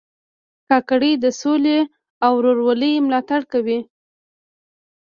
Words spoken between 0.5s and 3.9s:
کاکړي د سولې او ورورولۍ ملاتړ کوي.